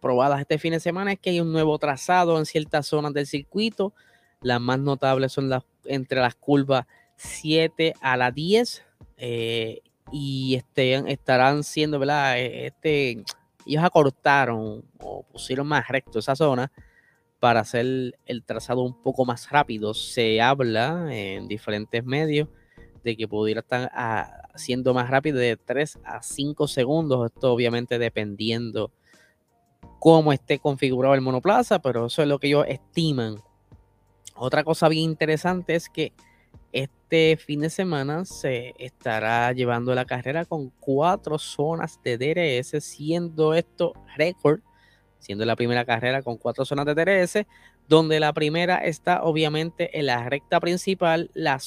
probadas 0.00 0.40
este 0.40 0.58
fin 0.58 0.72
de 0.72 0.80
semana 0.80 1.12
es 1.12 1.18
que 1.18 1.30
hay 1.30 1.40
un 1.40 1.52
nuevo 1.52 1.78
trazado 1.78 2.38
en 2.38 2.46
ciertas 2.46 2.86
zonas 2.86 3.12
del 3.12 3.26
circuito. 3.26 3.92
Las 4.40 4.60
más 4.60 4.78
notables 4.78 5.32
son 5.32 5.48
las 5.48 5.62
entre 5.84 6.20
las 6.20 6.34
curvas 6.34 6.86
7 7.16 7.94
a 8.00 8.16
la 8.16 8.30
10 8.30 8.84
y 10.10 10.54
este, 10.54 10.94
estarán 11.12 11.64
siendo, 11.64 11.98
¿verdad? 11.98 12.38
Este, 12.38 13.22
ellos 13.66 13.84
acortaron 13.84 14.84
o 15.00 15.22
pusieron 15.24 15.66
más 15.66 15.88
recto 15.88 16.18
esa 16.18 16.36
zona 16.36 16.70
para 17.40 17.60
hacer 17.60 18.18
el 18.24 18.44
trazado 18.44 18.82
un 18.82 19.02
poco 19.02 19.24
más 19.24 19.50
rápido. 19.50 19.94
Se 19.94 20.40
habla 20.40 21.08
en 21.10 21.48
diferentes 21.48 22.04
medios 22.04 22.48
de 23.04 23.16
que 23.16 23.28
pudiera 23.28 23.60
estar 23.60 23.90
haciendo 24.54 24.94
más 24.94 25.10
rápido 25.10 25.38
de 25.38 25.56
3 25.56 25.98
a 26.04 26.22
5 26.22 26.68
segundos. 26.68 27.30
Esto 27.32 27.52
obviamente 27.52 27.98
dependiendo 27.98 28.90
cómo 29.98 30.32
esté 30.32 30.58
configurado 30.58 31.14
el 31.14 31.20
monoplaza, 31.20 31.80
pero 31.80 32.06
eso 32.06 32.22
es 32.22 32.28
lo 32.28 32.38
que 32.38 32.48
ellos 32.48 32.66
estiman. 32.68 33.36
Otra 34.34 34.64
cosa 34.64 34.88
bien 34.88 35.04
interesante 35.10 35.74
es 35.74 35.88
que 35.88 36.12
este 36.82 37.36
fin 37.36 37.60
de 37.60 37.70
semana 37.70 38.24
se 38.24 38.74
estará 38.78 39.52
llevando 39.52 39.94
la 39.94 40.04
carrera 40.04 40.44
con 40.44 40.70
cuatro 40.80 41.38
zonas 41.38 42.00
de 42.02 42.18
DRS, 42.18 42.82
siendo 42.84 43.54
esto 43.54 43.92
récord 44.16 44.60
siendo 45.18 45.44
la 45.44 45.56
primera 45.56 45.84
carrera 45.84 46.22
con 46.22 46.36
cuatro 46.36 46.64
zonas 46.64 46.86
de 46.86 46.94
DRS, 46.94 47.46
donde 47.88 48.20
la 48.20 48.32
primera 48.32 48.78
está 48.78 49.22
obviamente 49.24 49.98
en 49.98 50.06
la 50.06 50.28
recta 50.28 50.60
principal, 50.60 51.30
la, 51.34 51.58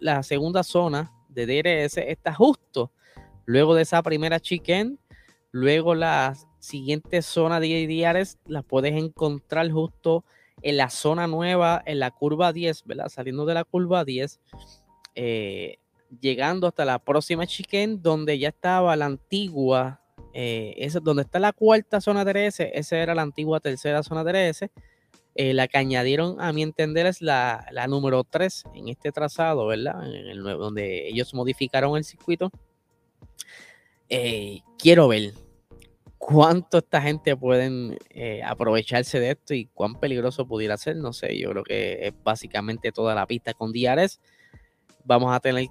la 0.00 0.22
segunda 0.22 0.62
zona 0.62 1.12
de 1.28 1.46
DRS 1.46 1.96
está 1.98 2.32
justo 2.34 2.92
luego 3.44 3.74
de 3.74 3.82
esa 3.82 4.02
primera 4.02 4.40
chicken, 4.40 4.98
luego 5.50 5.94
la 5.94 6.36
siguiente 6.58 7.22
zona 7.22 7.60
de 7.60 7.86
DRS 7.86 8.38
la 8.46 8.62
puedes 8.62 8.94
encontrar 8.94 9.70
justo 9.70 10.24
en 10.62 10.76
la 10.76 10.90
zona 10.90 11.26
nueva, 11.26 11.82
en 11.86 11.98
la 11.98 12.10
curva 12.10 12.52
10, 12.52 12.84
¿verdad? 12.84 13.08
Saliendo 13.08 13.46
de 13.46 13.54
la 13.54 13.64
curva 13.64 14.04
10, 14.04 14.40
eh, 15.14 15.78
llegando 16.20 16.66
hasta 16.66 16.84
la 16.84 16.98
próxima 16.98 17.46
chicken, 17.46 18.02
donde 18.02 18.38
ya 18.38 18.48
estaba 18.48 18.96
la 18.96 19.06
antigua 19.06 20.00
eh, 20.32 20.88
donde 21.02 21.22
está 21.22 21.38
la 21.38 21.52
cuarta 21.52 22.00
zona 22.00 22.24
DRS, 22.24 22.60
esa 22.60 22.98
era 22.98 23.14
la 23.14 23.22
antigua 23.22 23.60
tercera 23.60 24.02
zona 24.02 24.24
DRS. 24.24 24.70
Eh, 25.34 25.54
la 25.54 25.68
que 25.68 25.78
añadieron, 25.78 26.40
a 26.40 26.52
mi 26.52 26.62
entender, 26.62 27.06
es 27.06 27.22
la, 27.22 27.64
número 27.88 28.24
3 28.24 28.64
en 28.74 28.88
este 28.88 29.12
trazado, 29.12 29.68
¿verdad? 29.68 30.04
En 30.04 30.26
el 30.26 30.42
donde 30.42 31.08
ellos 31.08 31.32
modificaron 31.32 31.96
el 31.96 32.04
circuito. 32.04 32.50
Eh, 34.08 34.60
quiero 34.78 35.06
ver 35.06 35.34
cuánto 36.18 36.78
esta 36.78 37.00
gente 37.00 37.36
pueden 37.36 37.96
aprovecharse 38.44 39.20
de 39.20 39.30
esto 39.30 39.54
y 39.54 39.66
cuán 39.66 39.94
peligroso 39.94 40.46
pudiera 40.46 40.76
ser. 40.76 40.96
No 40.96 41.12
sé, 41.12 41.38
yo 41.38 41.50
creo 41.50 41.64
que 41.64 42.08
es 42.08 42.14
básicamente 42.22 42.92
toda 42.92 43.14
la 43.14 43.26
pista 43.26 43.54
con 43.54 43.72
DRS. 43.72 44.20
Vamos 45.04 45.34
a 45.34 45.40
tener 45.40 45.68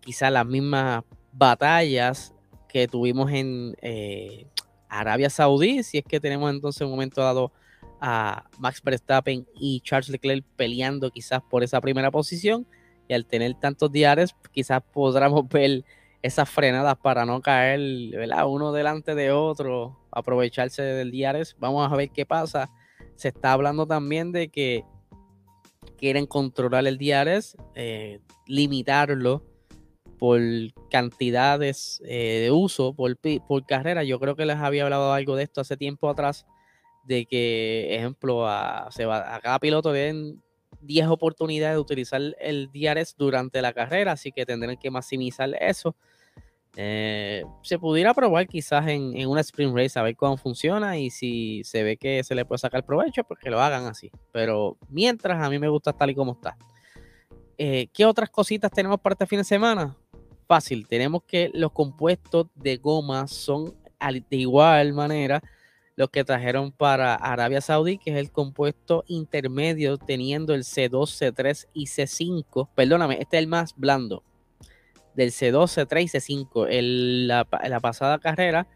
quizás 0.00 0.30
las 0.30 0.44
mismas 0.44 1.04
batallas 1.32 2.34
que 2.68 2.88
tuvimos 2.88 3.30
en 3.30 3.76
eh, 3.82 4.46
Arabia 4.88 5.30
Saudí, 5.30 5.82
si 5.82 5.98
es 5.98 6.04
que 6.04 6.20
tenemos 6.20 6.50
entonces 6.50 6.82
un 6.82 6.90
momento 6.90 7.20
dado 7.20 7.52
a 8.00 8.48
Max 8.58 8.82
Verstappen 8.82 9.46
y 9.54 9.80
Charles 9.80 10.08
Leclerc 10.08 10.44
peleando 10.56 11.10
quizás 11.10 11.40
por 11.48 11.62
esa 11.62 11.80
primera 11.80 12.10
posición 12.10 12.66
y 13.08 13.14
al 13.14 13.26
tener 13.26 13.54
tantos 13.54 13.90
diarios 13.92 14.34
quizás 14.52 14.82
podamos 14.92 15.48
ver 15.48 15.84
esas 16.24 16.48
frenadas 16.48 16.96
para 16.96 17.26
no 17.26 17.42
caer 17.42 17.78
¿verdad? 18.12 18.48
uno 18.48 18.72
delante 18.72 19.14
de 19.14 19.30
otro, 19.30 20.08
aprovecharse 20.10 20.80
del 20.80 21.10
diares. 21.10 21.54
Vamos 21.58 21.92
a 21.92 21.94
ver 21.94 22.08
qué 22.12 22.24
pasa. 22.24 22.70
Se 23.14 23.28
está 23.28 23.52
hablando 23.52 23.86
también 23.86 24.32
de 24.32 24.48
que 24.48 24.86
quieren 25.98 26.24
controlar 26.24 26.86
el 26.86 26.96
diares, 26.96 27.58
eh, 27.74 28.20
limitarlo 28.46 29.44
por 30.18 30.40
cantidades 30.90 32.00
eh, 32.06 32.40
de 32.44 32.50
uso 32.50 32.94
por, 32.94 33.18
por, 33.46 33.66
carrera. 33.66 34.02
Yo 34.02 34.18
creo 34.18 34.34
que 34.34 34.46
les 34.46 34.56
había 34.56 34.84
hablado 34.84 35.12
algo 35.12 35.36
de 35.36 35.42
esto 35.42 35.60
hace 35.60 35.76
tiempo 35.76 36.08
atrás, 36.08 36.46
de 37.04 37.26
que, 37.26 37.96
ejemplo, 37.96 38.48
a, 38.48 38.88
se 38.90 39.04
va, 39.04 39.34
a 39.34 39.40
cada 39.40 39.58
piloto 39.58 39.92
den 39.92 40.42
10 40.80 41.08
oportunidades 41.08 41.76
de 41.76 41.80
utilizar 41.80 42.20
el 42.38 42.70
DRS 42.72 43.16
durante 43.16 43.62
la 43.62 43.72
carrera, 43.72 44.12
así 44.12 44.32
que 44.32 44.46
tendrán 44.46 44.76
que 44.76 44.90
maximizar 44.90 45.50
eso. 45.60 45.96
Eh, 46.76 47.44
se 47.62 47.78
pudiera 47.78 48.12
probar 48.14 48.48
quizás 48.48 48.88
en, 48.88 49.26
una 49.28 49.40
sprint 49.42 49.76
race 49.76 49.98
a 49.98 50.02
ver 50.02 50.16
cómo 50.16 50.36
funciona 50.36 50.98
y 50.98 51.10
si 51.10 51.62
se 51.62 51.84
ve 51.84 51.96
que 51.96 52.24
se 52.24 52.34
le 52.34 52.44
puede 52.44 52.58
sacar 52.58 52.84
provecho, 52.84 53.22
pues 53.24 53.38
que 53.40 53.50
lo 53.50 53.60
hagan 53.60 53.86
así. 53.86 54.10
Pero 54.32 54.76
mientras 54.88 55.42
a 55.42 55.48
mí 55.48 55.58
me 55.58 55.68
gusta 55.68 55.92
tal 55.92 56.10
y 56.10 56.14
como 56.14 56.32
está. 56.32 56.56
Eh, 57.56 57.86
¿Qué 57.92 58.04
otras 58.04 58.30
cositas 58.30 58.70
tenemos 58.72 59.00
para 59.00 59.12
este 59.14 59.26
fin 59.26 59.38
de 59.38 59.44
semana? 59.44 59.96
fácil. 60.46 60.86
Tenemos 60.86 61.22
que 61.24 61.50
los 61.54 61.72
compuestos 61.72 62.46
de 62.54 62.76
goma 62.76 63.26
son 63.26 63.74
de 63.98 64.36
igual 64.36 64.92
manera 64.92 65.42
los 65.96 66.10
que 66.10 66.24
trajeron 66.24 66.72
para 66.72 67.14
Arabia 67.14 67.60
Saudí, 67.60 67.98
que 67.98 68.10
es 68.10 68.16
el 68.16 68.30
compuesto 68.30 69.04
intermedio 69.06 69.96
teniendo 69.98 70.54
el 70.54 70.64
C2, 70.64 70.90
C3 70.90 71.68
y 71.72 71.86
C5. 71.86 72.68
Perdóname, 72.74 73.18
este 73.20 73.36
es 73.36 73.42
el 73.42 73.48
más 73.48 73.74
blando. 73.76 74.22
Del 75.14 75.30
C2, 75.30 75.86
C3 75.86 76.02
y 76.02 76.08
C5. 76.08 76.66
El, 76.68 77.28
la, 77.28 77.44
pasada 77.80 78.18
carrera 78.18 78.66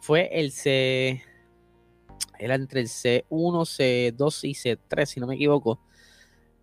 fue 0.00 0.30
el 0.32 0.52
C. 0.52 1.22
Era 2.38 2.54
entre 2.54 2.80
el 2.80 2.88
C1, 2.88 3.24
C2 3.28 4.44
y 4.44 4.54
C3, 4.54 5.04
si 5.06 5.20
no 5.20 5.26
me 5.26 5.34
equivoco. 5.34 5.80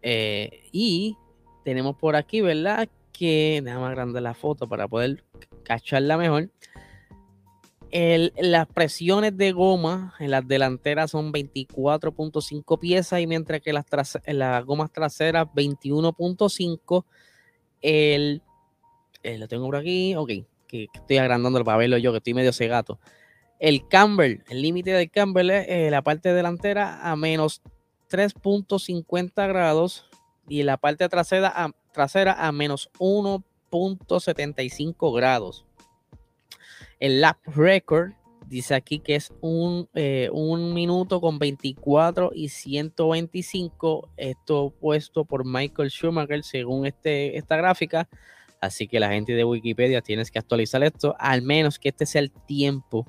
Eh, 0.02 0.68
y 0.72 1.16
tenemos 1.64 1.96
por 1.96 2.16
aquí, 2.16 2.42
¿verdad? 2.42 2.90
que, 3.20 3.62
déjame 3.62 3.86
agrandar 3.88 4.24
la 4.24 4.34
foto 4.34 4.70
para 4.70 4.88
poder 4.88 5.26
cacharla 5.64 6.18
mejor. 6.18 6.50
Las 7.92 8.68
presiones 8.68 9.36
de 9.38 9.52
goma 9.52 10.14
en 10.20 10.32
las 10.32 10.48
delanteras 10.48 11.12
son 11.12 11.34
24.5 11.34 12.80
piezas 12.80 13.22
y 13.22 13.28
mientras 13.28 13.62
que 13.62 13.74
las, 13.74 13.86
las 14.26 14.66
gomas 14.66 14.92
traseras 14.92 15.48
21.5. 15.48 17.06
El, 17.82 18.42
eh, 19.24 19.38
lo 19.38 19.48
tengo 19.48 19.66
por 19.66 19.78
aquí, 19.78 20.16
ok, 20.16 20.30
que, 20.68 20.88
estoy 20.94 21.18
agrandándolo 21.18 21.66
para 21.66 21.78
verlo 21.78 21.98
yo, 21.98 22.12
que 22.12 22.18
estoy 22.18 22.34
medio 22.34 22.54
cegato. 22.54 23.00
El 23.60 23.88
camber, 23.88 24.44
el 24.50 24.62
límite 24.62 24.92
del 24.92 25.10
camber 25.10 25.50
es 25.52 25.66
eh, 25.68 25.90
la 25.92 26.02
parte 26.02 26.34
delantera 26.34 27.10
a 27.10 27.16
menos 27.16 27.62
3.50 28.10 29.48
grados 29.48 30.10
y 30.48 30.64
la 30.64 30.78
parte 30.78 31.08
trasera 31.10 31.52
a, 31.56 31.72
trasera 31.92 32.34
a 32.34 32.52
menos 32.52 32.90
1.75 33.00 35.16
grados. 35.16 35.66
El 37.00 37.22
lap 37.22 37.38
record 37.46 38.12
dice 38.48 38.74
aquí 38.74 39.00
que 39.00 39.16
es 39.16 39.32
un, 39.42 39.88
eh, 39.94 40.30
un, 40.34 40.74
minuto 40.74 41.22
con 41.22 41.40
24 41.40 42.32
y 42.34 42.50
125. 42.50 44.10
Esto 44.18 44.74
puesto 44.80 45.24
por 45.24 45.46
Michael 45.46 45.90
Schumacher 45.90 46.44
según 46.44 46.86
este, 46.86 47.38
esta 47.38 47.56
gráfica. 47.58 48.10
Así 48.60 48.88
que 48.88 49.00
la 49.00 49.10
gente 49.10 49.34
de 49.34 49.46
Wikipedia 49.46 50.02
tienes 50.02 50.32
que 50.32 50.40
actualizar 50.40 50.84
esto. 50.84 51.16
Al 51.20 51.42
menos 51.42 51.80
que 51.80 51.90
este 51.90 52.06
sea 52.06 52.22
el 52.22 52.32
tiempo. 52.32 53.06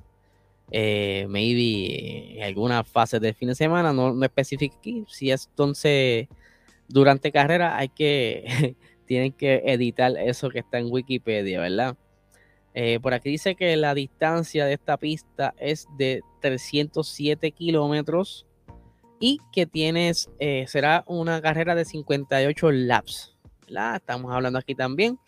Eh, 0.72 1.26
maybe 1.28 2.36
en 2.36 2.44
alguna 2.44 2.84
fase 2.84 3.18
del 3.18 3.34
fin 3.34 3.48
de 3.48 3.54
semana. 3.54 3.92
No, 3.92 4.12
no 4.12 4.24
especifica 4.24 4.76
aquí. 4.76 5.04
Si 5.08 5.30
es 5.30 5.46
entonces 5.48 6.28
durante 6.86 7.32
carrera 7.32 7.76
hay 7.76 7.88
que, 7.88 8.76
tienen 9.06 9.32
que 9.32 9.62
editar 9.64 10.16
eso 10.18 10.50
que 10.50 10.60
está 10.60 10.78
en 10.78 10.92
Wikipedia, 10.92 11.60
¿verdad? 11.60 11.96
Eh, 12.74 13.00
por 13.00 13.14
aquí 13.14 13.30
dice 13.30 13.54
que 13.54 13.76
la 13.76 13.94
distancia 13.94 14.64
de 14.64 14.74
esta 14.74 14.96
pista 14.96 15.54
es 15.58 15.88
de 15.96 16.22
307 16.40 17.50
kilómetros 17.52 18.46
y 19.18 19.40
que 19.52 19.66
tienes, 19.66 20.30
eh, 20.38 20.64
será 20.68 21.04
una 21.06 21.42
carrera 21.42 21.74
de 21.74 21.84
58 21.84 22.70
laps. 22.70 23.36
¿verdad? 23.66 23.96
Estamos 23.96 24.32
hablando 24.32 24.58
aquí 24.58 24.74
también 24.74 25.18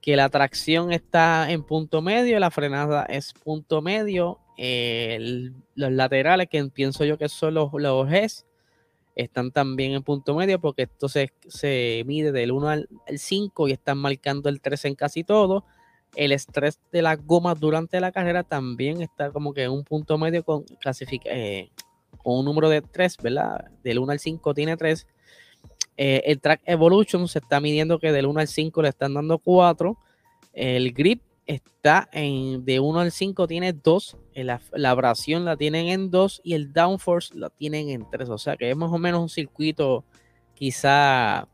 que 0.00 0.16
la 0.16 0.28
tracción 0.28 0.92
está 0.92 1.50
en 1.50 1.64
punto 1.64 2.00
medio, 2.00 2.38
la 2.38 2.50
frenada 2.50 3.04
es 3.04 3.32
punto 3.32 3.82
medio, 3.82 4.38
los 4.56 5.92
laterales 5.92 6.48
que 6.48 6.64
pienso 6.66 7.04
yo 7.04 7.18
que 7.18 7.28
son 7.28 7.54
los, 7.54 7.70
los 7.74 8.08
Gs 8.08 8.46
están 9.18 9.50
también 9.50 9.92
en 9.92 10.02
punto 10.02 10.34
medio 10.34 10.60
porque 10.60 10.82
esto 10.82 11.08
se, 11.08 12.04
mide 12.06 12.32
del 12.32 12.52
1 12.52 12.68
al, 12.68 12.88
5 13.14 13.68
y 13.68 13.72
están 13.72 13.98
marcando 13.98 14.48
el 14.48 14.60
3 14.60 14.84
en 14.86 14.94
casi 14.94 15.24
todo. 15.24 15.64
El 16.14 16.32
estrés 16.32 16.80
de 16.90 17.02
las 17.02 17.24
gomas 17.24 17.60
durante 17.60 18.00
la 18.00 18.12
carrera 18.12 18.42
también 18.42 19.02
está 19.02 19.30
como 19.30 19.52
que 19.52 19.64
en 19.64 19.70
un 19.70 19.84
punto 19.84 20.18
medio 20.18 20.42
con, 20.42 20.64
clasifica, 20.80 21.30
eh, 21.30 21.70
con 22.22 22.38
un 22.38 22.44
número 22.44 22.68
de 22.68 22.82
3, 22.82 23.16
¿verdad? 23.22 23.70
Del 23.82 23.98
1 23.98 24.12
al 24.12 24.18
5 24.18 24.54
tiene 24.54 24.76
3. 24.76 25.06
Eh, 25.96 26.22
el 26.26 26.40
Track 26.40 26.62
Evolution 26.64 27.28
se 27.28 27.40
está 27.40 27.60
midiendo 27.60 27.98
que 27.98 28.12
del 28.12 28.26
1 28.26 28.40
al 28.40 28.48
5 28.48 28.82
le 28.82 28.88
están 28.88 29.14
dando 29.14 29.38
4. 29.38 29.96
El 30.52 30.92
grip 30.92 31.22
está 31.46 32.08
en 32.12 32.64
de 32.64 32.80
1 32.80 33.00
al 33.00 33.12
5 33.12 33.46
tiene 33.46 33.72
2. 33.72 34.16
La, 34.34 34.60
la, 34.72 34.90
abrasión 34.90 35.44
la 35.44 35.56
tienen 35.56 35.88
en 35.88 36.10
2 36.10 36.40
y 36.44 36.54
el 36.54 36.72
downforce 36.72 37.36
la 37.36 37.50
tienen 37.50 37.90
en 37.90 38.08
3. 38.10 38.28
O 38.30 38.38
sea 38.38 38.56
que 38.56 38.70
es 38.70 38.76
más 38.76 38.90
o 38.92 38.98
menos 38.98 39.20
un 39.20 39.28
circuito 39.28 40.04
quizá 40.54 41.48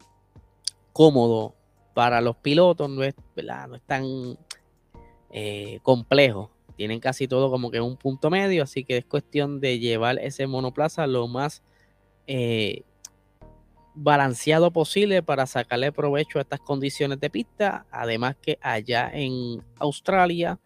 cómodo 0.93 1.55
para 1.95 2.21
los 2.21 2.37
pilotos. 2.37 2.91
No 2.91 3.03
es, 3.03 3.15
no 3.37 3.75
es 3.77 3.83
tan 3.83 4.05
eh, 5.31 5.79
complejo. 5.83 6.51
Tienen 6.77 7.01
casi 7.01 7.29
todo 7.29 7.51
como 7.51 7.71
que 7.71 7.81
un 7.81 7.97
punto 7.97 8.31
medio. 8.31 8.65
Así 8.65 8.85
que 8.85 8.99
es 8.99 9.05
cuestión 9.05 9.61
de 9.61 9.79
llevar 9.79 10.19
ese 10.19 10.47
monoplaza 10.47 11.07
lo 11.07 11.27
más... 11.29 11.63
Eh, 12.27 12.83
balanceado 13.95 14.73
posible 14.73 15.23
para 15.23 15.47
sacarle 15.47 15.93
provecho 15.93 16.39
a 16.39 16.43
estas 16.43 16.61
condiciones 16.61 17.21
de 17.21 17.31
pista. 17.31 17.87
Además 17.91 18.37
que 18.41 18.59
allá 18.61 19.11
en 19.13 19.63
Australia 19.79 20.59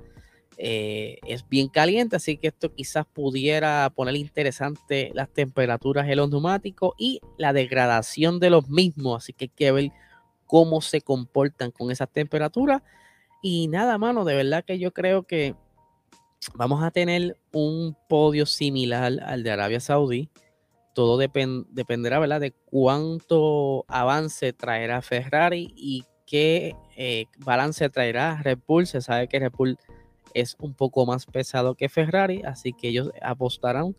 eh, 0.56 1.18
es 1.26 1.48
bien 1.48 1.68
caliente, 1.68 2.16
así 2.16 2.36
que 2.36 2.48
esto 2.48 2.74
quizás 2.74 3.06
pudiera 3.06 3.90
poner 3.94 4.16
interesante 4.16 5.12
las 5.14 5.28
temperaturas 5.28 6.08
en 6.08 6.16
los 6.16 6.30
neumáticos 6.30 6.94
y 6.98 7.20
la 7.36 7.52
degradación 7.52 8.40
de 8.40 8.50
los 8.50 8.68
mismos. 8.68 9.24
Así 9.24 9.32
que 9.32 9.44
hay 9.44 9.50
que 9.50 9.72
ver 9.72 9.92
cómo 10.48 10.80
se 10.80 11.00
comportan 11.00 11.70
con 11.70 11.92
esas 11.92 12.10
temperaturas. 12.10 12.82
Y 13.40 13.68
nada, 13.68 13.96
mano, 13.98 14.24
de 14.24 14.34
verdad 14.34 14.64
que 14.64 14.80
yo 14.80 14.92
creo 14.92 15.22
que 15.22 15.54
vamos 16.54 16.82
a 16.82 16.90
tener 16.90 17.38
un 17.52 17.96
podio 18.08 18.46
similar 18.46 19.12
al 19.22 19.42
de 19.44 19.50
Arabia 19.52 19.78
Saudí 19.78 20.28
todo 20.98 21.16
dependerá 21.16 22.18
¿verdad? 22.18 22.40
de 22.40 22.50
cuánto 22.50 23.84
avance 23.86 24.52
traerá 24.52 25.00
Ferrari 25.00 25.72
y 25.76 26.04
qué 26.26 26.74
eh, 26.96 27.26
balance 27.38 27.88
traerá 27.88 28.42
Red 28.42 28.58
Bull. 28.66 28.84
Se 28.88 29.00
sabe 29.00 29.28
que 29.28 29.38
Red 29.38 29.52
Bull 29.56 29.78
es 30.34 30.56
un 30.58 30.74
poco 30.74 31.06
más 31.06 31.24
pesado 31.24 31.76
que 31.76 31.88
Ferrari, 31.88 32.42
así 32.42 32.72
que 32.72 32.88
ellos 32.88 33.12
apostarán 33.22 33.94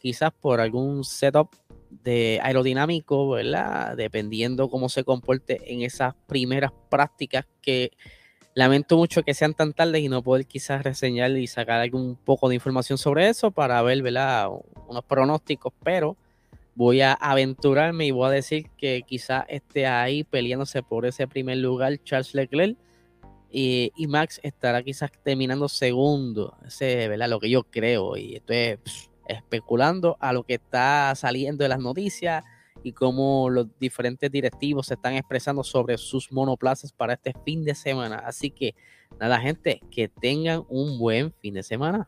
quizás 0.00 0.32
por 0.38 0.60
algún 0.60 1.02
setup 1.02 1.48
de 2.02 2.40
aerodinámico, 2.42 3.30
¿verdad? 3.30 3.96
Dependiendo 3.96 4.68
cómo 4.68 4.88
se 4.88 5.04
comporte 5.04 5.72
en 5.72 5.82
esas 5.82 6.14
primeras 6.26 6.72
prácticas 6.90 7.46
que 7.60 7.92
lamento 8.54 8.96
mucho 8.96 9.22
que 9.22 9.34
sean 9.34 9.54
tan 9.54 9.72
tardes 9.72 10.02
y 10.02 10.08
no 10.08 10.22
poder 10.22 10.46
quizás 10.46 10.82
reseñar 10.82 11.30
y 11.32 11.46
sacar 11.46 11.80
algún 11.80 12.16
poco 12.16 12.48
de 12.48 12.54
información 12.54 12.98
sobre 12.98 13.28
eso 13.28 13.50
para 13.50 13.82
ver, 13.82 14.02
¿verdad? 14.02 14.48
Unos 14.88 15.04
pronósticos, 15.04 15.72
pero 15.82 16.16
voy 16.74 17.00
a 17.00 17.12
aventurarme 17.12 18.06
y 18.06 18.10
voy 18.10 18.28
a 18.28 18.30
decir 18.30 18.70
que 18.76 19.02
quizá 19.06 19.44
esté 19.48 19.86
ahí 19.86 20.24
peleándose 20.24 20.82
por 20.82 21.06
ese 21.06 21.26
primer 21.26 21.58
lugar 21.58 21.98
Charles 22.04 22.34
Leclerc 22.34 22.76
y, 23.56 23.92
Max 24.08 24.40
estará 24.42 24.82
quizás 24.82 25.12
terminando 25.22 25.68
segundo, 25.68 26.56
ese 26.66 27.06
¿verdad? 27.06 27.28
lo 27.28 27.38
que 27.38 27.48
yo 27.48 27.62
creo 27.62 28.16
y 28.16 28.34
estoy 28.34 28.78
especulando 29.26 30.16
a 30.20 30.32
lo 30.32 30.44
que 30.44 30.54
está 30.54 31.14
saliendo 31.14 31.62
de 31.62 31.68
las 31.68 31.78
noticias 31.78 32.44
y 32.82 32.92
cómo 32.92 33.48
los 33.50 33.66
diferentes 33.78 34.30
directivos 34.30 34.86
se 34.86 34.94
están 34.94 35.14
expresando 35.14 35.64
sobre 35.64 35.96
sus 35.96 36.30
monoplazas 36.32 36.92
para 36.92 37.14
este 37.14 37.32
fin 37.44 37.64
de 37.64 37.74
semana. 37.74 38.16
Así 38.16 38.50
que 38.50 38.74
nada 39.18 39.40
gente, 39.40 39.80
que 39.90 40.08
tengan 40.08 40.64
un 40.68 40.98
buen 40.98 41.32
fin 41.40 41.54
de 41.54 41.62
semana. 41.62 42.02